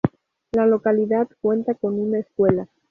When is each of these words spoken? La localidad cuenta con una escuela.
La 0.53 0.65
localidad 0.65 1.29
cuenta 1.41 1.75
con 1.75 1.99
una 1.99 2.17
escuela. 2.17 2.67